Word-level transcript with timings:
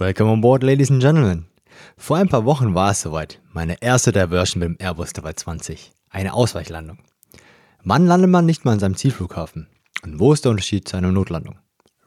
Welcome 0.00 0.30
on 0.30 0.40
board, 0.40 0.62
ladies 0.62 0.90
and 0.90 1.02
gentlemen. 1.02 1.44
Vor 1.98 2.16
ein 2.16 2.30
paar 2.30 2.46
Wochen 2.46 2.74
war 2.74 2.92
es 2.92 3.02
soweit. 3.02 3.38
Meine 3.52 3.82
erste 3.82 4.12
Diversion 4.12 4.60
mit 4.60 4.68
dem 4.70 4.76
Airbus 4.78 5.12
320. 5.12 5.92
Eine 6.08 6.32
Ausweichlandung. 6.32 6.96
Wann 7.84 8.06
landet 8.06 8.30
man 8.30 8.46
nicht 8.46 8.64
mal 8.64 8.72
an 8.72 8.78
seinem 8.78 8.96
Zielflughafen? 8.96 9.68
Und 10.02 10.18
wo 10.18 10.32
ist 10.32 10.46
der 10.46 10.52
Unterschied 10.52 10.88
zu 10.88 10.96
einer 10.96 11.12
Notlandung? 11.12 11.58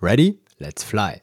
Ready? 0.01 0.39
Let's 0.57 0.83
fly. 0.83 1.21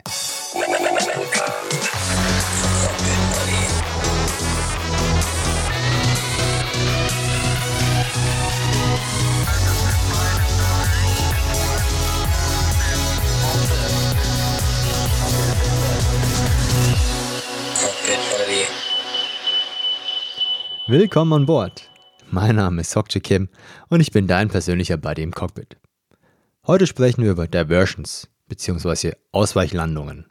Willkommen 20.90 21.32
an 21.34 21.46
Bord. 21.46 21.88
Mein 22.32 22.56
Name 22.56 22.80
ist 22.80 22.90
Sokche 22.90 23.20
Kim 23.20 23.48
und 23.90 24.00
ich 24.00 24.10
bin 24.10 24.26
dein 24.26 24.48
persönlicher 24.48 24.96
Buddy 24.96 25.22
im 25.22 25.30
Cockpit. 25.30 25.76
Heute 26.66 26.88
sprechen 26.88 27.22
wir 27.22 27.30
über 27.30 27.46
Diversions 27.46 28.28
bzw. 28.48 29.12
Ausweichlandungen. 29.30 30.26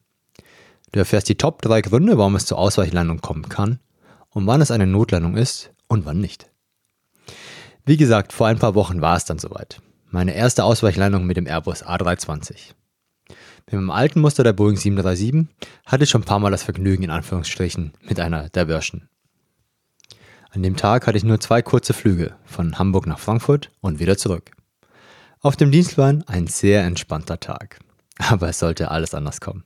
Du 0.91 0.99
erfährst 0.99 1.29
die 1.29 1.37
Top 1.37 1.61
3 1.61 1.79
Gründe, 1.79 2.17
warum 2.17 2.35
es 2.35 2.45
zur 2.45 2.57
Ausweichlandung 2.57 3.21
kommen 3.21 3.47
kann 3.47 3.79
und 4.31 4.47
wann 4.47 4.59
es 4.59 4.69
eine 4.69 4.85
Notlandung 4.85 5.37
ist 5.37 5.71
und 5.87 6.05
wann 6.05 6.19
nicht. 6.19 6.51
Wie 7.85 7.95
gesagt, 7.95 8.33
vor 8.33 8.47
ein 8.47 8.59
paar 8.59 8.75
Wochen 8.75 8.99
war 8.99 9.15
es 9.15 9.23
dann 9.23 9.39
soweit. 9.39 9.81
Meine 10.09 10.35
erste 10.35 10.65
Ausweichlandung 10.65 11.25
mit 11.25 11.37
dem 11.37 11.47
Airbus 11.47 11.85
A320. 11.85 12.73
Mit 13.29 13.75
meinem 13.75 13.91
alten 13.91 14.19
Muster 14.19 14.43
der 14.43 14.51
Boeing 14.51 14.75
737 14.75 15.55
hatte 15.85 16.03
ich 16.03 16.09
schon 16.09 16.23
ein 16.23 16.25
paar 16.25 16.39
Mal 16.39 16.51
das 16.51 16.63
Vergnügen 16.63 17.03
in 17.03 17.11
Anführungsstrichen 17.11 17.93
mit 18.01 18.19
einer 18.19 18.49
Diversion. 18.49 19.07
An 20.51 20.63
dem 20.63 20.75
Tag 20.75 21.05
hatte 21.05 21.17
ich 21.17 21.23
nur 21.23 21.39
zwei 21.39 21.61
kurze 21.61 21.93
Flüge 21.93 22.33
von 22.43 22.79
Hamburg 22.79 23.05
nach 23.05 23.19
Frankfurt 23.19 23.69
und 23.81 23.99
wieder 23.99 24.17
zurück. 24.17 24.51
Auf 25.41 25.55
dem 25.55 25.69
Dienstplan 25.69 26.23
ein 26.25 26.47
sehr 26.47 26.83
entspannter 26.83 27.39
Tag. 27.39 27.79
Aber 28.17 28.49
es 28.49 28.57
sollte 28.57 28.89
alles 28.89 29.13
anders 29.13 29.41
kommen. 29.41 29.63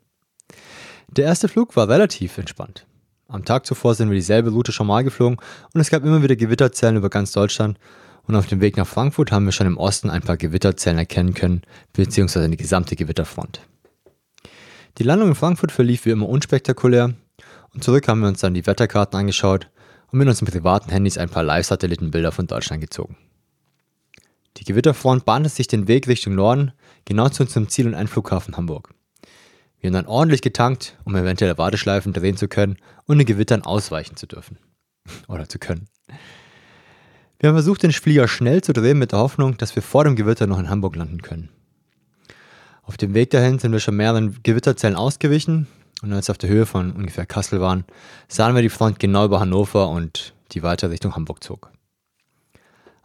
Der 1.07 1.25
erste 1.25 1.47
Flug 1.47 1.77
war 1.77 1.87
relativ 1.87 2.37
entspannt. 2.37 2.85
Am 3.29 3.45
Tag 3.45 3.65
zuvor 3.65 3.95
sind 3.95 4.09
wir 4.09 4.15
dieselbe 4.15 4.49
Route 4.49 4.73
schon 4.73 4.87
mal 4.87 5.05
geflogen 5.05 5.37
und 5.73 5.79
es 5.79 5.89
gab 5.89 6.03
immer 6.03 6.21
wieder 6.21 6.35
Gewitterzellen 6.35 6.97
über 6.97 7.09
ganz 7.09 7.31
Deutschland. 7.31 7.79
Und 8.25 8.35
auf 8.35 8.47
dem 8.47 8.59
Weg 8.59 8.75
nach 8.75 8.87
Frankfurt 8.87 9.31
haben 9.31 9.45
wir 9.45 9.51
schon 9.53 9.67
im 9.67 9.77
Osten 9.77 10.09
ein 10.09 10.21
paar 10.21 10.37
Gewitterzellen 10.37 10.99
erkennen 10.99 11.33
können, 11.33 11.61
beziehungsweise 11.93 12.49
die 12.49 12.57
gesamte 12.57 12.95
Gewitterfront. 12.95 13.61
Die 14.97 15.03
Landung 15.03 15.29
in 15.29 15.35
Frankfurt 15.35 15.71
verlief 15.71 16.05
wie 16.05 16.11
immer 16.11 16.27
unspektakulär 16.27 17.13
und 17.73 17.83
zurück 17.83 18.07
haben 18.07 18.19
wir 18.19 18.27
uns 18.27 18.41
dann 18.41 18.53
die 18.53 18.65
Wetterkarten 18.65 19.17
angeschaut 19.17 19.69
und 20.13 20.19
mit 20.19 20.27
unseren 20.27 20.45
privaten 20.45 20.91
Handys 20.91 21.17
ein 21.17 21.29
paar 21.29 21.43
Live-Satellitenbilder 21.43 22.31
von 22.31 22.45
Deutschland 22.45 22.81
gezogen. 22.81 23.17
Die 24.57 24.63
Gewitterfront 24.63 25.25
bahnte 25.25 25.49
sich 25.49 25.67
den 25.67 25.87
Weg 25.87 26.07
Richtung 26.07 26.35
Norden, 26.35 26.71
genau 27.03 27.29
zu 27.29 27.41
unserem 27.41 27.67
Ziel- 27.67 27.87
und 27.87 27.95
Einflughafen 27.95 28.55
Hamburg. 28.55 28.93
Wir 29.79 29.87
haben 29.87 29.95
dann 29.95 30.05
ordentlich 30.05 30.43
getankt, 30.43 30.99
um 31.03 31.15
eventuelle 31.15 31.57
Warteschleifen 31.57 32.13
drehen 32.13 32.37
zu 32.37 32.47
können 32.47 32.77
und 33.05 33.17
den 33.17 33.25
Gewittern 33.25 33.63
ausweichen 33.63 34.15
zu 34.15 34.27
dürfen. 34.27 34.59
Oder 35.27 35.49
zu 35.49 35.57
können. 35.57 35.87
Wir 37.39 37.49
haben 37.49 37.55
versucht, 37.55 37.81
den 37.81 37.91
Flieger 37.91 38.27
schnell 38.27 38.61
zu 38.61 38.71
drehen 38.71 38.99
mit 38.99 39.13
der 39.13 39.19
Hoffnung, 39.19 39.57
dass 39.57 39.75
wir 39.75 39.81
vor 39.81 40.03
dem 40.03 40.15
Gewitter 40.15 40.45
noch 40.45 40.59
in 40.59 40.69
Hamburg 40.69 40.95
landen 40.95 41.23
können. 41.23 41.49
Auf 42.83 42.97
dem 42.97 43.15
Weg 43.15 43.31
dahin 43.31 43.57
sind 43.57 43.71
wir 43.71 43.79
schon 43.79 43.95
mehreren 43.95 44.37
Gewitterzellen 44.43 44.95
ausgewichen 44.95 45.67
und 46.03 46.11
als 46.11 46.27
wir 46.27 46.33
auf 46.33 46.37
der 46.37 46.49
Höhe 46.49 46.65
von 46.65 46.91
ungefähr 46.91 47.25
Kassel 47.25 47.61
waren, 47.61 47.85
sahen 48.27 48.53
wir 48.53 48.61
die 48.61 48.69
Front 48.69 48.99
genau 48.99 49.25
über 49.25 49.39
Hannover 49.39 49.89
und 49.89 50.33
die 50.51 50.61
weiter 50.61 50.91
Richtung 50.91 51.15
Hamburg 51.15 51.43
zog. 51.43 51.71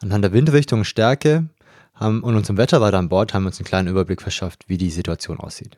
Anhand 0.02 0.24
der 0.24 0.32
Windrichtung 0.32 0.80
und 0.80 0.84
Stärke 0.84 1.48
haben, 1.94 2.22
und 2.22 2.34
unserem 2.34 2.56
Wetterradar 2.56 2.98
an 2.98 3.08
Bord 3.08 3.32
haben 3.32 3.44
wir 3.44 3.48
uns 3.48 3.58
einen 3.58 3.66
kleinen 3.66 3.88
Überblick 3.88 4.20
verschafft, 4.20 4.68
wie 4.68 4.76
die 4.76 4.90
Situation 4.90 5.38
aussieht. 5.38 5.76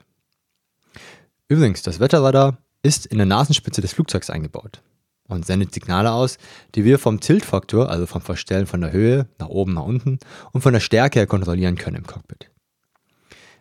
Übrigens, 1.48 1.82
das 1.82 2.00
Wetterradar 2.00 2.58
ist 2.82 3.06
in 3.06 3.18
der 3.18 3.26
Nasenspitze 3.26 3.82
des 3.82 3.92
Flugzeugs 3.92 4.30
eingebaut 4.30 4.82
und 5.28 5.44
sendet 5.44 5.74
Signale 5.74 6.12
aus, 6.12 6.38
die 6.74 6.84
wir 6.84 6.98
vom 6.98 7.20
Tiltfaktor, 7.20 7.90
also 7.90 8.06
vom 8.06 8.22
Verstellen 8.22 8.66
von 8.66 8.80
der 8.80 8.92
Höhe 8.92 9.26
nach 9.38 9.48
oben, 9.48 9.74
nach 9.74 9.84
unten 9.84 10.18
und 10.52 10.62
von 10.62 10.72
der 10.72 10.80
Stärke 10.80 11.18
her 11.18 11.26
kontrollieren 11.26 11.76
können 11.76 11.96
im 11.96 12.06
Cockpit. 12.06 12.50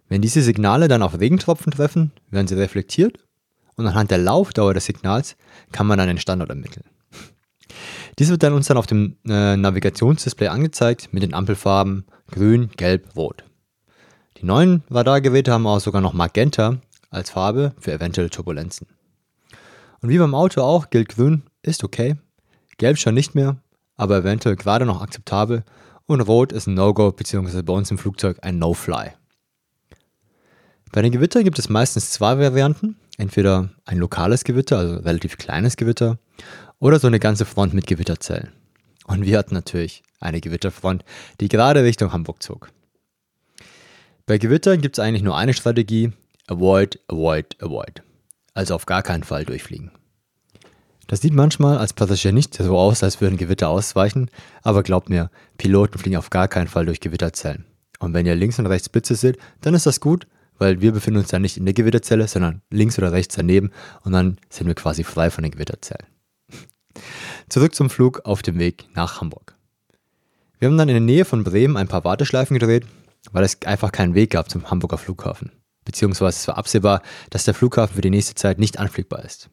Wenn 0.08 0.22
diese 0.22 0.42
Signale 0.42 0.88
dann 0.88 1.04
auf 1.04 1.20
Regentropfen 1.20 1.72
treffen, 1.72 2.12
werden 2.32 2.48
sie 2.48 2.56
reflektiert 2.56 3.20
und 3.80 3.88
anhand 3.88 4.12
der 4.12 4.18
Laufdauer 4.18 4.74
des 4.74 4.86
Signals 4.86 5.36
kann 5.72 5.88
man 5.88 5.98
dann 5.98 6.08
den 6.08 6.18
Standort 6.18 6.50
ermitteln. 6.50 6.86
Dies 8.20 8.30
wird 8.30 8.44
dann 8.44 8.54
uns 8.54 8.68
dann 8.68 8.78
auf 8.78 8.88
dem 8.88 9.16
äh, 9.26 9.56
Navigationsdisplay 9.56 10.48
angezeigt 10.48 11.14
mit 11.14 11.24
den 11.24 11.34
Ampelfarben 11.34 12.06
grün, 12.30 12.70
gelb, 12.76 13.16
rot. 13.16 13.46
Die 14.38 14.46
neuen 14.46 14.84
Radargeräte 14.90 15.52
haben 15.52 15.66
auch 15.66 15.80
sogar 15.80 16.02
noch 16.02 16.14
Magenta 16.14 16.80
als 17.10 17.30
Farbe 17.30 17.74
für 17.80 17.94
eventuelle 17.94 18.30
Turbulenzen. 18.30 18.88
Und 20.02 20.10
wie 20.10 20.18
beim 20.18 20.36
Auto 20.36 20.62
auch 20.62 20.90
gilt 20.90 21.10
grün 21.10 21.44
ist 21.62 21.84
okay, 21.84 22.16
gelb 22.78 22.98
schon 22.98 23.14
nicht 23.14 23.36
mehr, 23.36 23.58
aber 23.96 24.18
eventuell 24.18 24.56
gerade 24.56 24.86
noch 24.86 25.02
akzeptabel 25.02 25.64
und 26.06 26.22
rot 26.22 26.52
ist 26.52 26.68
ein 26.68 26.74
No-Go 26.74 27.12
bzw. 27.12 27.62
bei 27.62 27.74
uns 27.74 27.92
im 27.92 27.98
Flugzeug 27.98 28.40
ein 28.42 28.60
No-Fly. 28.60 29.12
Bei 30.92 31.02
den 31.02 31.12
Gewittern 31.12 31.44
gibt 31.44 31.60
es 31.60 31.70
meistens 31.70 32.12
zwei 32.12 32.40
Varianten. 32.40 32.98
Entweder 33.20 33.70
ein 33.84 33.98
lokales 33.98 34.46
Gewitter, 34.46 34.78
also 34.78 34.96
relativ 34.96 35.38
kleines 35.38 35.76
Gewitter, 35.76 36.20
oder 36.80 37.00
so 37.00 37.08
eine 37.08 37.20
ganze 37.20 37.44
Front 37.44 37.74
mit 37.74 37.86
Gewitterzellen. 37.86 38.54
Und 39.08 39.26
wir 39.26 39.38
hatten 39.38 39.54
natürlich 39.54 40.04
eine 40.22 40.40
Gewitterfront, 40.40 41.04
die 41.42 41.50
gerade 41.50 41.84
Richtung 41.84 42.14
Hamburg 42.14 42.42
zog. 42.42 42.72
Bei 44.26 44.38
Gewittern 44.38 44.80
gibt 44.80 44.98
es 44.98 45.04
eigentlich 45.04 45.22
nur 45.22 45.36
eine 45.36 45.54
Strategie, 45.54 46.14
avoid, 46.48 47.02
avoid, 47.10 47.62
avoid. 47.62 48.04
Also 48.54 48.74
auf 48.74 48.86
gar 48.86 49.04
keinen 49.04 49.24
Fall 49.24 49.44
durchfliegen. 49.44 49.92
Das 51.08 51.20
sieht 51.20 51.34
manchmal 51.34 51.78
als 51.78 51.92
Passagier 51.92 52.32
nicht 52.32 52.56
so 52.56 52.78
aus, 52.78 53.04
als 53.04 53.20
würden 53.20 53.36
Gewitter 53.36 53.68
ausweichen, 53.68 54.32
aber 54.64 54.82
glaubt 54.82 55.10
mir, 55.10 55.30
Piloten 55.58 56.00
fliegen 56.00 56.16
auf 56.16 56.30
gar 56.30 56.48
keinen 56.48 56.70
Fall 56.70 56.86
durch 56.86 57.02
Gewitterzellen. 57.02 57.66
Und 58.00 58.14
wenn 58.14 58.26
ihr 58.26 58.36
links 58.36 58.60
und 58.60 58.68
rechts 58.68 58.88
Blitze 58.88 59.16
seht, 59.16 59.38
dann 59.60 59.74
ist 59.74 59.88
das 59.88 60.00
gut, 60.00 60.26
weil 60.60 60.82
wir 60.82 60.92
befinden 60.92 61.20
uns 61.20 61.30
dann 61.30 61.42
nicht 61.42 61.58
in 61.58 61.66
der 61.66 61.74
Gewitterzelle, 61.74 62.28
sondern 62.28 62.62
links 62.70 62.98
oder 63.00 63.12
rechts 63.12 63.36
daneben 63.36 63.72
und 64.04 64.12
dann 64.12 64.38
sind 64.50 64.68
wir 64.68 64.76
quasi 64.76 65.04
frei 65.04 65.32
von 65.32 65.44
den 65.44 65.52
Gewitterzellen. 65.52 66.06
Zurück 67.50 67.74
zum 67.74 67.90
Flug 67.90 68.26
auf 68.26 68.44
dem 68.44 68.60
Weg 68.60 68.86
nach 68.94 69.22
Hamburg. 69.22 69.56
Wir 70.60 70.68
haben 70.68 70.78
dann 70.78 70.90
in 70.90 70.96
der 70.96 71.02
Nähe 71.02 71.26
von 71.26 71.44
Bremen 71.44 71.78
ein 71.78 71.88
paar 71.88 72.04
Warteschleifen 72.04 72.60
gedreht, 72.60 72.86
weil 73.32 73.44
es 73.44 73.62
einfach 73.64 73.92
keinen 73.92 74.14
Weg 74.14 74.32
gab 74.32 74.50
zum 74.50 74.70
Hamburger 74.70 74.98
Flughafen. 74.98 75.52
Beziehungsweise 75.86 76.38
es 76.38 76.48
war 76.48 76.58
absehbar, 76.58 77.02
dass 77.30 77.46
der 77.46 77.54
Flughafen 77.54 77.96
für 77.96 78.02
die 78.02 78.10
nächste 78.10 78.36
Zeit 78.36 78.60
nicht 78.60 78.78
anfliegbar 78.78 79.24
ist. 79.24 79.50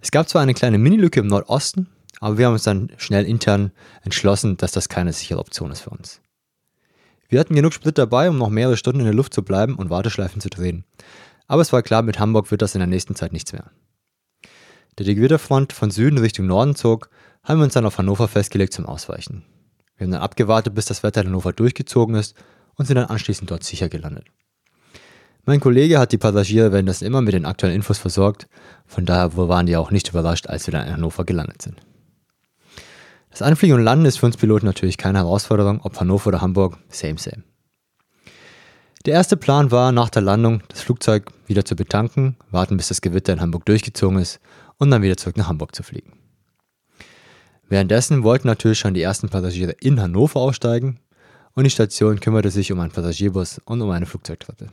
Es 0.00 0.10
gab 0.10 0.28
zwar 0.28 0.42
eine 0.42 0.54
kleine 0.54 0.78
Minilücke 0.78 1.20
im 1.20 1.26
Nordosten, 1.26 1.88
aber 2.20 2.38
wir 2.38 2.46
haben 2.46 2.54
uns 2.54 2.64
dann 2.64 2.90
schnell 2.96 3.24
intern 3.24 3.72
entschlossen, 4.02 4.56
dass 4.56 4.72
das 4.72 4.88
keine 4.88 5.12
sichere 5.12 5.38
Option 5.38 5.70
ist 5.70 5.80
für 5.80 5.90
uns. 5.90 6.20
Wir 7.30 7.38
hatten 7.38 7.54
genug 7.54 7.72
Sprit 7.72 7.96
dabei, 7.96 8.28
um 8.28 8.38
noch 8.38 8.50
mehrere 8.50 8.76
Stunden 8.76 8.98
in 8.98 9.06
der 9.06 9.14
Luft 9.14 9.32
zu 9.32 9.44
bleiben 9.44 9.76
und 9.76 9.88
Warteschleifen 9.88 10.40
zu 10.40 10.50
drehen. 10.50 10.84
Aber 11.46 11.62
es 11.62 11.72
war 11.72 11.82
klar, 11.82 12.02
mit 12.02 12.18
Hamburg 12.18 12.50
wird 12.50 12.60
das 12.60 12.74
in 12.74 12.80
der 12.80 12.88
nächsten 12.88 13.14
Zeit 13.14 13.32
nichts 13.32 13.52
mehr. 13.52 13.70
Da 14.96 15.04
die 15.04 15.14
Gewitterfront 15.14 15.72
von 15.72 15.92
Süden 15.92 16.18
Richtung 16.18 16.46
Norden 16.46 16.74
zog, 16.74 17.08
haben 17.44 17.60
wir 17.60 17.64
uns 17.64 17.74
dann 17.74 17.86
auf 17.86 17.98
Hannover 17.98 18.26
festgelegt 18.26 18.72
zum 18.72 18.84
Ausweichen. 18.84 19.44
Wir 19.96 20.06
haben 20.06 20.10
dann 20.10 20.22
abgewartet, 20.22 20.74
bis 20.74 20.86
das 20.86 21.04
Wetter 21.04 21.20
in 21.20 21.28
Hannover 21.28 21.52
durchgezogen 21.52 22.16
ist 22.16 22.34
und 22.74 22.86
sind 22.86 22.96
dann 22.96 23.06
anschließend 23.06 23.48
dort 23.48 23.62
sicher 23.62 23.88
gelandet. 23.88 24.26
Mein 25.44 25.60
Kollege 25.60 26.00
hat 26.00 26.10
die 26.10 26.18
Passagiere 26.18 26.72
währenddessen 26.72 27.06
immer 27.06 27.22
mit 27.22 27.32
den 27.32 27.46
aktuellen 27.46 27.76
Infos 27.76 27.98
versorgt, 27.98 28.48
von 28.86 29.06
daher 29.06 29.36
waren 29.36 29.66
die 29.66 29.76
auch 29.76 29.92
nicht 29.92 30.08
überrascht, 30.08 30.48
als 30.48 30.66
wir 30.66 30.72
dann 30.72 30.86
in 30.88 30.94
Hannover 30.94 31.24
gelandet 31.24 31.62
sind. 31.62 31.80
Das 33.30 33.42
Anfliegen 33.42 33.74
und 33.74 33.84
Landen 33.84 34.06
ist 34.06 34.18
für 34.18 34.26
uns 34.26 34.36
Piloten 34.36 34.66
natürlich 34.66 34.98
keine 34.98 35.18
Herausforderung, 35.18 35.80
ob 35.82 35.98
Hannover 35.98 36.28
oder 36.28 36.40
Hamburg, 36.40 36.78
same, 36.88 37.18
same. 37.18 37.44
Der 39.06 39.14
erste 39.14 39.36
Plan 39.36 39.70
war, 39.70 39.92
nach 39.92 40.10
der 40.10 40.20
Landung 40.20 40.62
das 40.68 40.82
Flugzeug 40.82 41.30
wieder 41.46 41.64
zu 41.64 41.74
betanken, 41.74 42.36
warten, 42.50 42.76
bis 42.76 42.88
das 42.88 43.00
Gewitter 43.00 43.32
in 43.32 43.40
Hamburg 43.40 43.64
durchgezogen 43.64 44.18
ist 44.18 44.40
und 44.76 44.90
dann 44.90 45.02
wieder 45.02 45.16
zurück 45.16 45.36
nach 45.36 45.48
Hamburg 45.48 45.74
zu 45.74 45.82
fliegen. 45.82 46.18
Währenddessen 47.68 48.24
wollten 48.24 48.48
natürlich 48.48 48.80
schon 48.80 48.94
die 48.94 49.02
ersten 49.02 49.28
Passagiere 49.28 49.72
in 49.80 50.00
Hannover 50.02 50.40
aussteigen 50.40 50.98
und 51.54 51.64
die 51.64 51.70
Station 51.70 52.20
kümmerte 52.20 52.50
sich 52.50 52.72
um 52.72 52.80
einen 52.80 52.90
Passagierbus 52.90 53.60
und 53.64 53.80
um 53.80 53.90
eine 53.90 54.06
Flugzeugtreppe. 54.06 54.68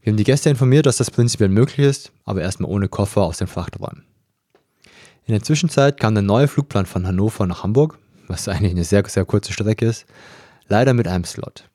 Wir 0.00 0.10
haben 0.10 0.16
die 0.16 0.24
Gäste 0.24 0.48
informiert, 0.48 0.86
dass 0.86 0.96
das 0.96 1.10
prinzipiell 1.10 1.50
möglich 1.50 1.86
ist, 1.86 2.12
aber 2.24 2.40
erstmal 2.40 2.70
ohne 2.70 2.88
Koffer 2.88 3.22
aus 3.22 3.38
den 3.38 3.46
Frachträumen. 3.46 4.04
In 5.28 5.34
der 5.34 5.42
Zwischenzeit 5.42 6.00
kam 6.00 6.14
der 6.14 6.22
neue 6.22 6.48
Flugplan 6.48 6.86
von 6.86 7.06
Hannover 7.06 7.46
nach 7.46 7.62
Hamburg, 7.62 7.98
was 8.28 8.48
eigentlich 8.48 8.70
eine 8.70 8.84
sehr, 8.84 9.06
sehr 9.06 9.26
kurze 9.26 9.52
Strecke 9.52 9.84
ist, 9.84 10.06
leider 10.68 10.94
mit 10.94 11.06
einem 11.06 11.24
Slot. 11.24 11.68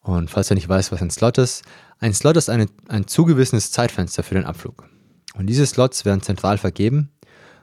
Und 0.00 0.30
falls 0.30 0.46
du 0.46 0.54
nicht 0.54 0.68
weißt, 0.68 0.92
was 0.92 1.02
ein 1.02 1.10
Slot 1.10 1.38
ist, 1.38 1.64
ein 1.98 2.14
Slot 2.14 2.36
ist 2.36 2.48
eine, 2.48 2.66
ein 2.86 3.08
zugewissenes 3.08 3.72
Zeitfenster 3.72 4.22
für 4.22 4.36
den 4.36 4.44
Abflug. 4.44 4.88
Und 5.34 5.48
diese 5.48 5.66
Slots 5.66 6.04
werden 6.04 6.22
zentral 6.22 6.56
vergeben 6.56 7.10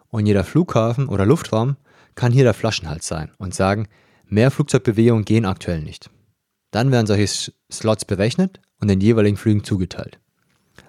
und 0.10 0.26
jeder 0.26 0.44
Flughafen 0.44 1.08
oder 1.08 1.26
Luftraum 1.26 1.78
kann 2.16 2.34
hier 2.34 2.44
der 2.44 2.54
Flaschenhals 2.54 3.08
sein 3.08 3.32
und 3.38 3.56
sagen, 3.56 3.88
mehr 4.26 4.52
Flugzeugbewegungen 4.52 5.24
gehen 5.24 5.46
aktuell 5.46 5.82
nicht. 5.82 6.10
Dann 6.72 6.92
werden 6.92 7.08
solche 7.08 7.54
Slots 7.72 8.04
berechnet 8.04 8.60
und 8.82 8.90
den 8.90 9.00
jeweiligen 9.00 9.38
Flügen 9.38 9.64
zugeteilt. 9.64 10.20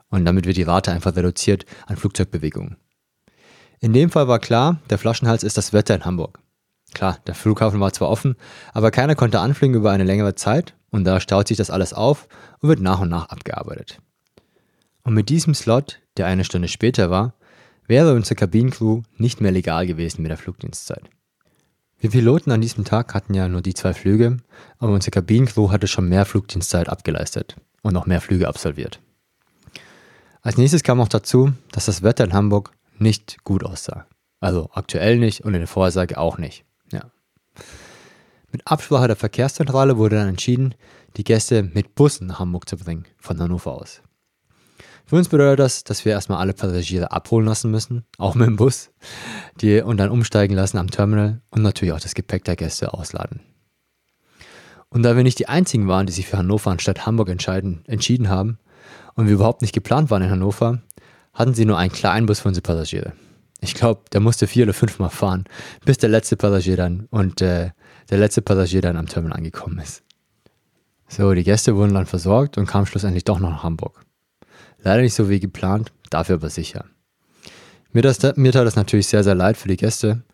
Und 0.08 0.24
damit 0.24 0.46
wird 0.46 0.56
die 0.56 0.64
Rate 0.64 0.90
einfach 0.90 1.14
reduziert 1.14 1.64
an 1.86 1.96
Flugzeugbewegungen. 1.96 2.76
In 3.80 3.92
dem 3.92 4.10
Fall 4.10 4.26
war 4.28 4.38
klar, 4.38 4.80
der 4.90 4.98
Flaschenhals 4.98 5.44
ist 5.44 5.56
das 5.56 5.72
Wetter 5.72 5.94
in 5.94 6.04
Hamburg. 6.04 6.40
Klar, 6.94 7.18
der 7.26 7.34
Flughafen 7.34 7.80
war 7.80 7.92
zwar 7.92 8.08
offen, 8.08 8.36
aber 8.72 8.90
keiner 8.90 9.14
konnte 9.14 9.40
anfliegen 9.40 9.76
über 9.76 9.90
eine 9.90 10.04
längere 10.04 10.34
Zeit 10.34 10.74
und 10.90 11.04
da 11.04 11.20
staut 11.20 11.48
sich 11.48 11.56
das 11.56 11.70
alles 11.70 11.92
auf 11.92 12.28
und 12.60 12.68
wird 12.68 12.80
nach 12.80 13.00
und 13.00 13.08
nach 13.08 13.28
abgearbeitet. 13.28 14.00
Und 15.02 15.14
mit 15.14 15.28
diesem 15.28 15.54
Slot, 15.54 16.00
der 16.16 16.26
eine 16.26 16.44
Stunde 16.44 16.68
später 16.68 17.10
war, 17.10 17.34
wäre 17.86 18.14
unsere 18.14 18.34
Kabinencrew 18.34 19.02
nicht 19.16 19.40
mehr 19.40 19.52
legal 19.52 19.86
gewesen 19.86 20.22
mit 20.22 20.30
der 20.30 20.38
Flugdienstzeit. 20.38 21.04
Wir 22.00 22.10
Piloten 22.10 22.52
an 22.52 22.60
diesem 22.60 22.84
Tag 22.84 23.14
hatten 23.14 23.34
ja 23.34 23.48
nur 23.48 23.62
die 23.62 23.74
zwei 23.74 23.92
Flüge, 23.92 24.36
aber 24.78 24.92
unsere 24.92 25.10
Kabinencrew 25.10 25.70
hatte 25.70 25.88
schon 25.88 26.08
mehr 26.08 26.24
Flugdienstzeit 26.24 26.88
abgeleistet 26.88 27.56
und 27.82 27.92
noch 27.92 28.06
mehr 28.06 28.20
Flüge 28.20 28.48
absolviert. 28.48 29.00
Als 30.42 30.56
nächstes 30.56 30.82
kam 30.82 31.00
auch 31.00 31.08
dazu, 31.08 31.52
dass 31.72 31.86
das 31.86 32.02
Wetter 32.02 32.24
in 32.24 32.32
Hamburg 32.32 32.72
nicht 33.00 33.44
gut 33.44 33.64
aussah. 33.64 34.06
Also 34.40 34.70
aktuell 34.72 35.18
nicht 35.18 35.44
und 35.44 35.54
in 35.54 35.60
der 35.60 35.68
Vorhersage 35.68 36.18
auch 36.18 36.38
nicht. 36.38 36.64
Ja. 36.92 37.10
Mit 38.50 38.66
Absprache 38.66 39.08
der 39.08 39.16
Verkehrszentrale 39.16 39.98
wurde 39.98 40.16
dann 40.16 40.28
entschieden, 40.28 40.74
die 41.16 41.24
Gäste 41.24 41.62
mit 41.62 41.94
Bussen 41.94 42.28
nach 42.28 42.38
Hamburg 42.38 42.68
zu 42.68 42.76
bringen, 42.76 43.04
von 43.18 43.38
Hannover 43.40 43.72
aus. 43.72 44.02
Für 45.08 45.16
uns 45.16 45.28
bedeutet 45.28 45.60
das, 45.60 45.84
dass 45.84 46.04
wir 46.04 46.12
erstmal 46.12 46.38
alle 46.38 46.52
Passagiere 46.52 47.12
abholen 47.12 47.46
lassen 47.46 47.70
müssen, 47.70 48.04
auch 48.18 48.34
mit 48.34 48.46
dem 48.46 48.56
Bus, 48.56 48.90
die, 49.60 49.80
und 49.80 49.96
dann 49.96 50.10
umsteigen 50.10 50.54
lassen 50.54 50.76
am 50.76 50.90
Terminal 50.90 51.40
und 51.50 51.62
natürlich 51.62 51.94
auch 51.94 52.00
das 52.00 52.14
Gepäck 52.14 52.44
der 52.44 52.56
Gäste 52.56 52.92
ausladen. 52.92 53.40
Und 54.90 55.02
da 55.02 55.16
wir 55.16 55.22
nicht 55.22 55.38
die 55.38 55.48
einzigen 55.48 55.88
waren, 55.88 56.06
die 56.06 56.12
sich 56.12 56.26
für 56.26 56.36
Hannover 56.36 56.70
anstatt 56.70 57.06
Hamburg 57.06 57.30
entschieden 57.30 58.28
haben 58.28 58.58
und 59.14 59.26
wir 59.26 59.34
überhaupt 59.34 59.62
nicht 59.62 59.74
geplant 59.74 60.10
waren 60.10 60.22
in 60.22 60.30
Hannover, 60.30 60.82
hatten 61.38 61.54
sie 61.54 61.64
nur 61.64 61.78
einen 61.78 61.92
kleinen 61.92 62.26
Bus 62.26 62.40
für 62.40 62.48
unsere 62.48 62.62
Passagiere. 62.62 63.12
Ich 63.60 63.74
glaube, 63.74 64.02
der 64.12 64.20
musste 64.20 64.48
vier 64.48 64.64
oder 64.64 64.74
fünfmal 64.74 65.08
fahren, 65.10 65.44
bis 65.84 65.98
der 65.98 66.08
letzte 66.08 66.36
Passagier 66.36 66.76
dann 66.76 67.06
und 67.10 67.40
äh, 67.40 67.70
der 68.10 68.18
letzte 68.18 68.42
Passagier 68.42 68.82
dann 68.82 68.96
am 68.96 69.06
Terminal 69.06 69.38
angekommen 69.38 69.78
ist. 69.78 70.02
So, 71.08 71.32
die 71.32 71.44
Gäste 71.44 71.76
wurden 71.76 71.94
dann 71.94 72.06
versorgt 72.06 72.58
und 72.58 72.66
kamen 72.66 72.86
schlussendlich 72.86 73.24
doch 73.24 73.38
noch 73.38 73.50
nach 73.50 73.62
Hamburg. 73.62 74.04
Leider 74.82 75.02
nicht 75.02 75.14
so 75.14 75.30
wie 75.30 75.38
geplant, 75.38 75.92
dafür 76.10 76.36
aber 76.36 76.50
sicher. 76.50 76.84
Mir, 77.92 78.02
das, 78.02 78.20
mir 78.36 78.52
tat 78.52 78.66
das 78.66 78.76
natürlich 78.76 79.06
sehr, 79.06 79.24
sehr 79.24 79.34
leid 79.34 79.56
für 79.56 79.68
die 79.68 79.76
Gäste, 79.76 80.24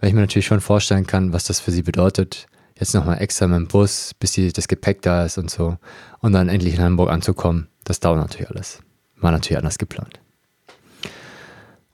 weil 0.00 0.08
ich 0.08 0.14
mir 0.14 0.22
natürlich 0.22 0.46
schon 0.46 0.60
vorstellen 0.60 1.06
kann, 1.06 1.32
was 1.32 1.44
das 1.44 1.60
für 1.60 1.70
sie 1.70 1.82
bedeutet, 1.82 2.46
jetzt 2.78 2.94
nochmal 2.94 3.20
extra 3.20 3.46
mit 3.46 3.58
dem 3.58 3.68
Bus, 3.68 4.12
bis 4.18 4.32
die, 4.32 4.52
das 4.52 4.68
Gepäck 4.68 5.02
da 5.02 5.24
ist 5.24 5.38
und 5.38 5.50
so, 5.50 5.76
und 6.20 6.32
dann 6.32 6.48
endlich 6.48 6.74
in 6.74 6.82
Hamburg 6.82 7.10
anzukommen. 7.10 7.68
Das 7.84 8.00
dauert 8.00 8.18
natürlich 8.18 8.50
alles. 8.50 8.80
War 9.16 9.30
natürlich 9.32 9.58
anders 9.58 9.78
geplant. 9.78 10.20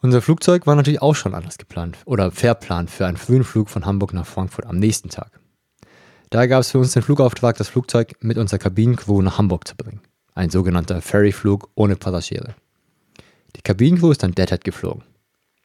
Unser 0.03 0.21
Flugzeug 0.21 0.67
war 0.67 0.75
natürlich 0.77 1.01
auch 1.01 1.15
schon 1.15 1.35
anders 1.35 1.59
geplant 1.59 1.97
oder 2.05 2.31
verplant 2.31 2.91
für 2.91 3.07
einen 3.07 3.17
frühen 3.17 3.45
Flug 3.45 3.71
von 3.71 3.87
Hamburg 3.87 4.13
nach 4.13 4.27
Frankfurt 4.27 4.67
am 4.67 4.79
nächsten 4.79 5.09
Tag. 5.09 5.41
Da 6.29 6.47
gab 6.47 6.61
es 6.61 6.73
für 6.73 6.79
uns 6.79 6.93
den 6.93 7.03
Flugauftrag, 7.03 7.57
das 7.57 7.69
Flugzeug 7.69 8.17
mit 8.21 8.37
unserer 8.37 8.59
Kabinencrew 8.59 9.23
nach 9.23 9.39
Hamburg 9.39 9.67
zu 9.67 9.77
bringen 9.77 10.01
ein 10.35 10.51
sogenannter 10.51 11.01
Ferryflug 11.03 11.71
ohne 11.75 11.97
Passagiere. 11.97 12.55
Die 13.57 13.63
Kabinencrew 13.63 14.11
ist 14.11 14.23
dann 14.23 14.33
Deadhead 14.33 14.65
geflogen 14.65 15.03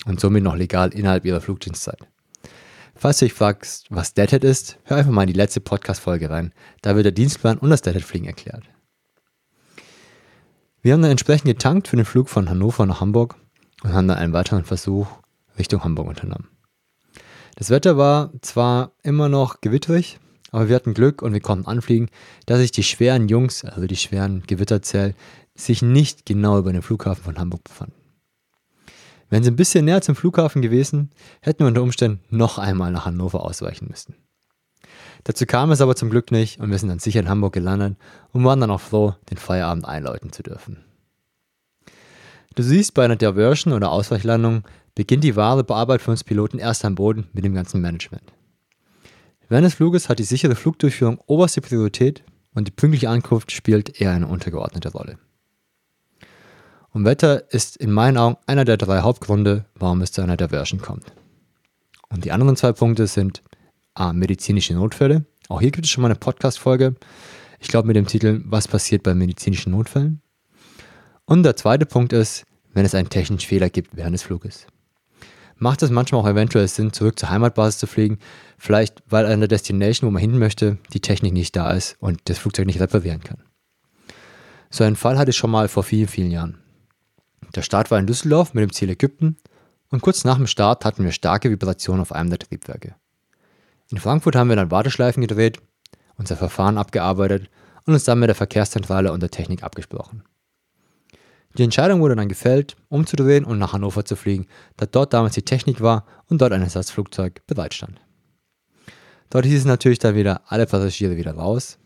und 0.05 0.19
somit 0.19 0.43
noch 0.43 0.55
legal 0.55 0.93
innerhalb 0.93 1.25
ihrer 1.25 1.41
Flugdienstzeit. 1.41 1.99
Falls 2.95 3.19
du 3.19 3.25
dich 3.25 3.33
fragst, 3.33 3.85
was 3.89 4.13
Deadhead 4.13 4.43
ist, 4.43 4.79
hör 4.83 4.97
einfach 4.97 5.11
mal 5.11 5.23
in 5.23 5.27
die 5.27 5.33
letzte 5.33 5.61
Podcast-Folge 5.61 6.29
rein. 6.29 6.53
Da 6.81 6.95
wird 6.95 7.05
der 7.05 7.11
Dienstplan 7.11 7.59
und 7.59 7.69
das 7.69 7.81
Deadhead-Fliegen 7.81 8.27
erklärt. 8.27 8.63
Wir 10.81 10.93
haben 10.93 11.01
dann 11.01 11.11
entsprechend 11.11 11.45
getankt 11.45 11.87
für 11.87 11.95
den 11.95 12.05
Flug 12.05 12.29
von 12.29 12.49
Hannover 12.49 12.85
nach 12.85 13.01
Hamburg 13.01 13.35
und 13.87 13.93
haben 13.93 14.07
dann 14.09 14.17
einen 14.17 14.33
weiteren 14.33 14.65
Versuch 14.65 15.07
Richtung 15.57 15.83
Hamburg 15.83 16.07
unternommen. 16.07 16.49
Das 17.55 17.69
Wetter 17.69 17.97
war 17.97 18.31
zwar 18.41 18.91
immer 19.01 19.29
noch 19.29 19.61
gewitterig, 19.61 20.19
aber 20.51 20.67
wir 20.67 20.75
hatten 20.75 20.93
Glück 20.93 21.21
und 21.21 21.31
wir 21.31 21.39
konnten 21.39 21.67
anfliegen, 21.67 22.09
dass 22.45 22.59
sich 22.59 22.71
die 22.71 22.83
schweren 22.83 23.29
Jungs, 23.29 23.63
also 23.63 23.87
die 23.87 23.95
schweren 23.95 24.43
Gewitterzellen, 24.45 25.15
sich 25.55 25.81
nicht 25.81 26.25
genau 26.25 26.59
über 26.59 26.73
den 26.73 26.81
Flughafen 26.81 27.23
von 27.23 27.39
Hamburg 27.39 27.63
befanden. 27.63 27.95
Wären 29.29 29.43
sie 29.43 29.51
ein 29.51 29.55
bisschen 29.55 29.85
näher 29.85 30.01
zum 30.01 30.15
Flughafen 30.15 30.61
gewesen, 30.61 31.11
hätten 31.41 31.61
wir 31.61 31.67
unter 31.67 31.81
Umständen 31.81 32.21
noch 32.29 32.57
einmal 32.57 32.91
nach 32.91 33.05
Hannover 33.05 33.43
ausweichen 33.43 33.87
müssen. 33.89 34.15
Dazu 35.23 35.45
kam 35.45 35.71
es 35.71 35.81
aber 35.81 35.95
zum 35.95 36.09
Glück 36.09 36.31
nicht 36.31 36.59
und 36.59 36.71
wir 36.71 36.77
sind 36.77 36.89
dann 36.89 36.99
sicher 36.99 37.21
in 37.21 37.29
Hamburg 37.29 37.53
gelandet 37.53 37.97
und 38.33 38.43
waren 38.43 38.59
dann 38.59 38.71
auch 38.71 38.81
froh, 38.81 39.15
den 39.29 39.37
Feierabend 39.37 39.85
einläuten 39.85 40.31
zu 40.31 40.43
dürfen. 40.43 40.86
Du 42.57 42.63
siehst, 42.63 42.95
bei 42.95 43.05
einer 43.05 43.15
Diversion 43.15 43.71
oder 43.71 43.91
Ausweichlandung 43.91 44.63
beginnt 44.95 45.23
die 45.23 45.35
wahre 45.35 45.63
Bearbeitung 45.63 46.13
uns 46.13 46.23
Piloten 46.23 46.57
erst 46.57 46.83
am 46.85 46.95
Boden 46.95 47.27
mit 47.31 47.45
dem 47.45 47.53
ganzen 47.53 47.81
Management. 47.81 48.33
Während 49.47 49.67
des 49.67 49.75
Fluges 49.75 50.09
hat 50.09 50.17
die 50.17 50.23
sichere 50.23 50.55
Flugdurchführung 50.55 51.19
oberste 51.27 51.61
Priorität 51.61 52.23
und 52.55 52.67
die 52.67 52.71
pünktliche 52.71 53.11
Ankunft 53.11 53.51
spielt 53.51 54.01
eher 54.01 54.09
eine 54.09 54.25
untergeordnete 54.25 54.91
Rolle. 54.91 55.19
Und 56.89 57.05
Wetter 57.05 57.53
ist 57.53 57.77
in 57.77 57.91
meinen 57.91 58.17
Augen 58.17 58.37
einer 58.47 58.65
der 58.65 58.77
drei 58.77 59.01
Hauptgründe, 59.01 59.65
warum 59.75 60.01
es 60.01 60.11
zu 60.11 60.23
einer 60.23 60.35
Diversion 60.35 60.81
kommt. 60.81 61.13
Und 62.09 62.25
die 62.25 62.31
anderen 62.31 62.55
zwei 62.55 62.71
Punkte 62.71 63.05
sind 63.05 63.43
A, 63.93 64.13
medizinische 64.13 64.73
Notfälle. 64.73 65.27
Auch 65.47 65.61
hier 65.61 65.69
gibt 65.69 65.85
es 65.85 65.91
schon 65.91 66.01
mal 66.01 66.07
eine 66.07 66.15
Podcast-Folge. 66.15 66.95
Ich 67.59 67.67
glaube 67.67 67.85
mit 67.85 67.97
dem 67.97 68.07
Titel 68.07 68.41
Was 68.45 68.67
passiert 68.67 69.03
bei 69.03 69.13
medizinischen 69.13 69.73
Notfällen? 69.73 70.23
Und 71.29 71.43
der 71.43 71.57
zweite 71.57 71.85
Punkt 71.85 72.13
ist, 72.13 72.46
wenn 72.77 72.85
es 72.85 72.95
einen 72.95 73.09
technischen 73.09 73.45
Fehler 73.45 73.69
gibt 73.69 73.97
während 73.97 74.13
des 74.13 74.23
Fluges 74.23 74.67
macht 75.59 75.81
es 75.81 75.89
manchmal 75.89 76.21
auch 76.21 76.27
eventuell 76.27 76.67
Sinn, 76.67 76.93
zurück 76.93 77.17
zur 77.19 77.29
Heimatbasis 77.29 77.79
zu 77.79 77.87
fliegen. 77.87 78.19
Vielleicht, 78.57 79.03
weil 79.09 79.25
an 79.25 79.39
der 79.39 79.47
Destination, 79.47 80.07
wo 80.07 80.11
man 80.11 80.21
hin 80.21 80.37
möchte, 80.37 80.77
die 80.93 80.99
Technik 80.99 81.33
nicht 81.33 81.55
da 81.55 81.71
ist 81.71 81.97
und 81.99 82.21
das 82.25 82.37
Flugzeug 82.37 82.65
nicht 82.65 82.79
reparieren 82.79 83.23
kann. 83.23 83.43
So 84.69 84.83
einen 84.83 84.95
Fall 84.95 85.17
hatte 85.17 85.31
ich 85.31 85.37
schon 85.37 85.51
mal 85.51 85.67
vor 85.67 85.83
vielen, 85.83 86.07
vielen 86.07 86.31
Jahren. 86.31 86.57
Der 87.55 87.61
Start 87.61 87.91
war 87.91 87.99
in 87.99 88.07
Düsseldorf 88.07 88.53
mit 88.53 88.61
dem 88.61 88.73
Ziel 88.73 88.89
Ägypten 88.89 89.37
und 89.89 90.01
kurz 90.01 90.25
nach 90.25 90.37
dem 90.37 90.47
Start 90.47 90.83
hatten 90.83 91.03
wir 91.03 91.11
starke 91.11 91.49
Vibrationen 91.49 92.01
auf 92.01 92.11
einem 92.11 92.29
der 92.29 92.39
Triebwerke. 92.39 92.95
In 93.89 93.99
Frankfurt 93.99 94.35
haben 94.35 94.49
wir 94.49 94.57
dann 94.57 94.71
Warteschleifen 94.71 95.21
gedreht, 95.21 95.59
unser 96.17 96.35
Verfahren 96.35 96.77
abgearbeitet 96.77 97.49
und 97.85 97.93
uns 97.93 98.03
dann 98.03 98.19
mit 98.19 98.27
der 98.27 98.35
Verkehrszentrale 98.35 99.13
und 99.13 99.21
der 99.21 99.31
Technik 99.31 99.63
abgesprochen. 99.63 100.23
Die 101.57 101.63
Entscheidung 101.63 102.01
wurde 102.01 102.15
dann 102.15 102.29
gefällt, 102.29 102.75
umzudrehen 102.89 103.45
und 103.45 103.57
nach 103.57 103.73
Hannover 103.73 104.05
zu 104.05 104.15
fliegen, 104.15 104.47
da 104.75 104.85
dort 104.85 105.13
damals 105.13 105.33
die 105.33 105.41
Technik 105.41 105.81
war 105.81 106.05
und 106.29 106.41
dort 106.41 106.53
ein 106.53 106.61
Ersatzflugzeug 106.61 107.45
bereitstand. 107.47 107.99
Dort 109.29 109.45
hieß 109.45 109.59
es 109.59 109.65
natürlich 109.65 109.99
dann 109.99 110.15
wieder 110.15 110.41
alle 110.47 110.65
Passagiere 110.65 111.17
wieder 111.17 111.33
raus. 111.33 111.79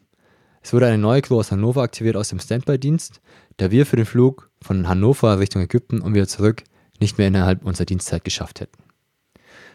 Es 0.61 0.73
wurde 0.73 0.87
eine 0.87 0.97
neue 0.97 1.21
Crew 1.21 1.39
aus 1.39 1.51
Hannover 1.51 1.81
aktiviert 1.81 2.15
aus 2.15 2.29
dem 2.29 2.39
Standby-Dienst, 2.39 3.21
da 3.57 3.71
wir 3.71 3.85
für 3.85 3.95
den 3.95 4.05
Flug 4.05 4.49
von 4.61 4.87
Hannover 4.87 5.39
Richtung 5.39 5.61
Ägypten 5.61 6.01
und 6.01 6.13
wieder 6.13 6.27
zurück 6.27 6.63
nicht 6.99 7.17
mehr 7.17 7.27
innerhalb 7.27 7.65
unserer 7.65 7.85
Dienstzeit 7.85 8.23
geschafft 8.23 8.61
hätten. 8.61 8.83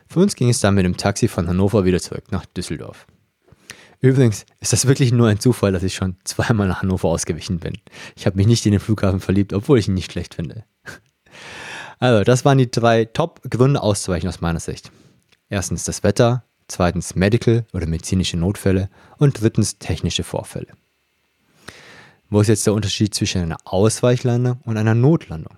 Für 0.07 0.21
uns 0.21 0.37
ging 0.37 0.49
es 0.49 0.61
dann 0.61 0.77
mit 0.77 0.85
dem 0.85 0.97
Taxi 0.97 1.27
von 1.27 1.49
Hannover 1.49 1.85
wieder 1.85 2.01
zurück 2.01 2.31
nach 2.31 2.47
Düsseldorf. 2.47 3.07
Übrigens 4.01 4.47
ist 4.61 4.73
das 4.73 4.87
wirklich 4.87 5.13
nur 5.13 5.29
ein 5.29 5.41
Zufall, 5.41 5.73
dass 5.73 5.83
ich 5.83 5.95
schon 5.95 6.17
zweimal 6.25 6.69
nach 6.69 6.83
Hannover 6.83 7.09
ausgewichen 7.09 7.59
bin. 7.59 7.79
Ich 8.15 8.27
habe 8.27 8.37
mich 8.37 8.47
nicht 8.47 8.67
in 8.67 8.73
den 8.73 8.81
Flughafen 8.81 9.21
verliebt, 9.21 9.53
obwohl 9.53 9.79
ich 9.79 9.89
ihn 9.89 9.95
nicht 9.95 10.13
schlecht 10.13 10.35
finde. 10.35 10.65
Also, 11.99 12.25
das 12.25 12.45
waren 12.45 12.59
die 12.59 12.71
drei 12.71 13.07
Top-Gründe 13.07 13.83
auszuweichen 13.83 14.29
aus 14.29 14.43
meiner 14.43 14.61
Sicht. 14.61 14.91
Erstens 15.49 15.85
das 15.85 16.03
Wetter, 16.03 16.45
zweitens 16.69 17.15
Medical 17.15 17.65
oder 17.73 17.87
medizinische 17.87 18.37
Notfälle 18.37 18.91
und 19.17 19.41
drittens 19.41 19.79
technische 19.79 20.23
Vorfälle. 20.23 20.69
Wo 22.29 22.41
ist 22.41 22.49
jetzt 22.49 22.67
der 22.67 22.75
Unterschied 22.75 23.15
zwischen 23.15 23.41
einer 23.41 23.59
Ausweichlandung 23.65 24.61
und 24.65 24.77
einer 24.77 24.95
Notlandung? 24.95 25.57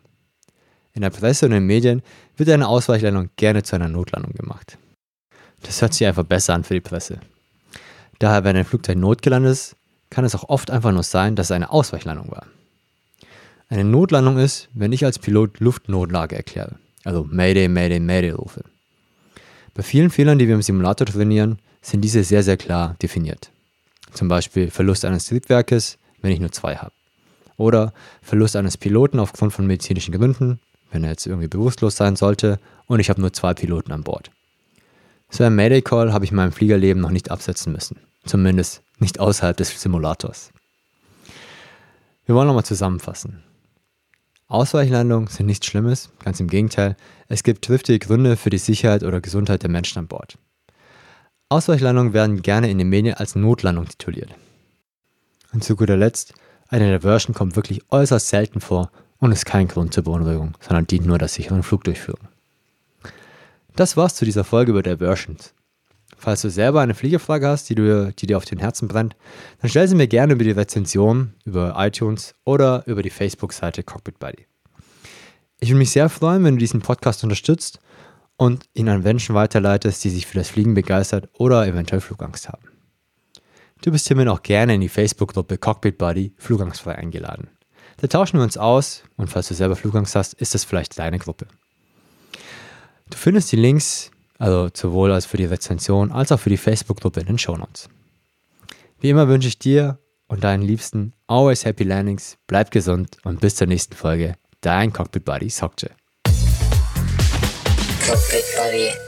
In 0.92 1.02
der 1.02 1.11
Presse 1.11 1.47
und 1.47 1.52
in 1.52 1.59
den 1.59 1.66
Medien 1.66 2.02
wird 2.37 2.50
eine 2.50 2.68
Ausweichlandung 2.68 3.30
gerne 3.37 3.62
zu 3.62 3.76
einer 3.76 3.88
Notlandung 3.88 4.33
gemacht. 4.33 4.78
Das 5.62 5.80
hört 5.80 5.95
sich 5.95 6.07
einfach 6.07 6.25
besser 6.25 6.54
an 6.54 6.64
für 6.64 6.75
die 6.75 6.80
Presse. 6.80 7.21
Daher, 8.19 8.45
wenn 8.45 8.57
ein 8.57 8.65
Flugzeug 8.65 8.97
notgelandet 8.97 9.53
ist, 9.53 9.77
kann 10.11 10.25
es 10.25 10.35
auch 10.35 10.49
oft 10.49 10.71
einfach 10.71 10.93
nur 10.93 11.03
sein, 11.03 11.37
dass 11.37 11.49
es 11.49 11.53
eine 11.53 11.71
Ausweichlandung 11.71 12.31
war. 12.31 12.47
Eine 13.69 13.85
Notlandung 13.85 14.39
ist, 14.39 14.69
wenn 14.73 14.93
ich 14.93 15.05
als 15.05 15.19
Pilot 15.19 15.61
Luftnotlage 15.61 16.35
erkläre, 16.35 16.77
also 17.05 17.25
Mayday, 17.31 17.69
Mayday, 17.69 18.01
Mayday 18.01 18.31
rufe. 18.31 18.65
Bei 19.75 19.83
vielen 19.83 20.11
Fehlern, 20.11 20.39
die 20.39 20.49
wir 20.49 20.55
im 20.55 20.63
Simulator 20.63 21.07
trainieren, 21.07 21.59
sind 21.83 22.01
diese 22.01 22.25
sehr, 22.25 22.43
sehr 22.43 22.57
klar 22.57 22.97
definiert. 23.03 23.51
Zum 24.13 24.29
Beispiel 24.29 24.71
Verlust 24.71 25.05
eines 25.05 25.27
Triebwerkes, 25.27 25.99
wenn 26.23 26.33
ich 26.33 26.41
nur 26.41 26.51
zwei 26.51 26.77
habe. 26.77 26.93
Oder 27.57 27.93
Verlust 28.23 28.57
eines 28.57 28.77
Piloten 28.77 29.19
aufgrund 29.21 29.53
von 29.53 29.67
medizinischen 29.67 30.15
Gründen, 30.15 30.61
wenn 30.91 31.05
er 31.05 31.11
jetzt 31.11 31.27
irgendwie 31.27 31.49
bewusstlos 31.49 31.97
sein 31.97 32.17
sollte 32.17 32.59
und 32.87 33.01
ich 33.01 33.11
habe 33.11 33.21
nur 33.21 33.33
zwei 33.33 33.53
Piloten 33.55 33.93
an 33.93 34.03
Bord. 34.03 34.31
So 35.30 35.44
ein 35.44 35.54
Mayday 35.54 35.82
Call 35.82 36.12
habe 36.12 36.25
ich 36.25 36.30
in 36.30 36.37
meinem 36.37 36.52
Fliegerleben 36.52 37.02
noch 37.02 37.11
nicht 37.11 37.30
absetzen 37.30 37.73
müssen. 37.73 38.00
Zumindest 38.25 38.82
nicht 38.99 39.20
außerhalb 39.20 39.56
des 39.56 39.80
Simulators. 39.80 40.50
Wir 42.26 42.35
wollen 42.35 42.47
nochmal 42.47 42.64
zusammenfassen. 42.64 43.42
Ausweichlandungen 44.49 45.28
sind 45.28 45.47
nichts 45.47 45.66
Schlimmes, 45.66 46.11
ganz 46.25 46.40
im 46.40 46.49
Gegenteil. 46.49 46.97
Es 47.28 47.42
gibt 47.42 47.64
triftige 47.64 48.04
Gründe 48.04 48.37
für 48.37 48.50
die 48.50 48.58
Sicherheit 48.58 49.02
oder 49.02 49.20
Gesundheit 49.20 49.62
der 49.62 49.70
Menschen 49.70 49.99
an 49.99 50.08
Bord. 50.08 50.38
Ausweichlandungen 51.50 52.14
werden 52.14 52.42
gerne 52.42 52.70
in 52.70 52.78
den 52.78 52.88
Medien 52.88 53.14
als 53.14 53.35
Notlandung 53.35 53.87
tituliert. 53.87 54.35
Und 55.52 55.64
zu 55.64 55.76
guter 55.76 55.97
Letzt, 55.97 56.35
eine 56.68 56.99
Diversion 56.99 57.35
kommt 57.35 57.56
wirklich 57.56 57.82
äußerst 57.90 58.28
selten 58.28 58.61
vor 58.61 58.90
und 59.18 59.32
ist 59.32 59.47
kein 59.47 59.68
Grund 59.68 59.94
zur 59.94 60.04
Beunruhigung, 60.04 60.56
sondern 60.61 60.87
dient 60.87 61.06
nur 61.06 61.18
der 61.18 61.28
sicheren 61.28 61.62
Flugdurchführung. 61.62 62.28
Das 63.78 63.97
war's 63.97 64.16
zu 64.16 64.25
dieser 64.25 64.42
Folge 64.42 64.73
über 64.73 64.82
Diversions. 64.82 65.54
Falls 66.16 66.42
du 66.42 66.50
selber 66.50 66.80
eine 66.80 66.94
Fliegefrage 66.94 67.47
hast, 67.47 67.70
die, 67.70 67.76
du, 67.76 68.12
die 68.12 68.26
dir 68.26 68.37
auf 68.37 68.44
den 68.44 68.58
Herzen 68.58 68.88
brennt, 68.88 69.14
dann 69.61 69.70
stell 69.70 69.87
sie 69.87 69.94
mir 69.94 70.08
gerne 70.08 70.32
über 70.32 70.42
die 70.42 70.50
Rezension, 70.50 71.35
über 71.44 71.76
iTunes 71.78 72.35
oder 72.44 72.82
über 72.88 73.04
die 73.04 73.11
Facebook-Seite 73.11 73.85
Cockpit 73.85 74.18
Buddy. 74.18 74.49
Ich 75.61 75.68
würde 75.68 75.78
mich 75.78 75.92
sehr 75.92 76.08
freuen, 76.08 76.42
wenn 76.42 76.54
du 76.54 76.58
diesen 76.58 76.80
Podcast 76.80 77.23
unterstützt 77.23 77.78
und 78.37 78.64
ihn 78.75 78.88
an 78.88 79.04
Menschen 79.04 79.37
weiterleitest, 79.37 80.02
die 80.02 80.11
sich 80.11 80.26
für 80.26 80.38
das 80.38 80.49
Fliegen 80.49 80.75
begeistert 80.75 81.28
oder 81.35 81.64
eventuell 81.64 82.00
Flugangst 82.00 82.49
haben. 82.49 82.66
Du 83.82 83.92
bist 83.92 84.08
hiermit 84.08 84.26
auch 84.26 84.42
gerne 84.42 84.75
in 84.75 84.80
die 84.80 84.88
Facebook-Gruppe 84.88 85.56
Cockpit 85.56 85.99
Buddy 85.99 86.35
Flugangstfrei 86.37 86.97
eingeladen. 86.97 87.47
Da 87.99 88.08
tauschen 88.08 88.40
wir 88.40 88.44
uns 88.44 88.56
aus 88.56 89.04
und 89.16 89.30
falls 89.30 89.47
du 89.47 89.54
selber 89.54 89.76
Flugangst 89.76 90.16
hast, 90.16 90.35
ist 90.35 90.52
das 90.52 90.64
vielleicht 90.64 90.99
deine 90.99 91.20
Gruppe. 91.20 91.47
Du 93.11 93.17
findest 93.17 93.53
die 93.53 93.57
Links 93.57 94.11
also 94.38 94.71
sowohl 94.73 95.12
als 95.12 95.27
für 95.27 95.37
die 95.37 95.45
Rezension 95.45 96.12
als 96.12 96.33
auch 96.33 96.41
für 96.41 96.50
die 96.50 96.57
Facebook-Gruppe 96.57 97.21
in 97.21 97.27
den 97.27 97.38
Show 97.38 97.57
Notes. 97.57 97.88
Wie 99.00 99.11
immer 99.11 99.29
wünsche 99.29 99.49
ich 99.49 99.59
dir 99.59 99.99
und 100.29 100.45
deinen 100.45 100.62
Liebsten 100.62 101.12
always 101.27 101.65
happy 101.65 101.85
landings, 101.85 102.37
bleib 102.47 102.71
gesund 102.71 103.19
und 103.25 103.41
bis 103.41 103.57
zur 103.57 103.67
nächsten 103.67 103.95
Folge. 103.95 104.35
Dein 104.61 104.93
Cockpit 104.93 105.25
Buddy 105.25 105.50
Sokje. 105.50 105.91
Cockpit 108.07 108.45
Buddy. 108.57 109.08